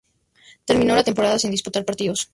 Terminó 0.65 0.95
la 0.95 1.03
temporada 1.03 1.37
sin 1.37 1.51
disputar 1.51 1.85
partidos. 1.85 2.27